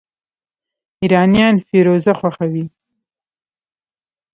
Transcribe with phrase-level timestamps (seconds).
[1.01, 2.65] ایرانیان فیروزه خوښوي.